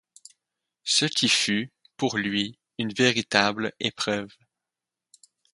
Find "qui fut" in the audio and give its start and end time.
1.05-1.71